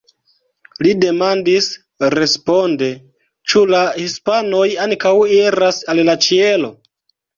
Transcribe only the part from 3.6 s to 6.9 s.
la hispanoj ankaŭ iras al ĉielo?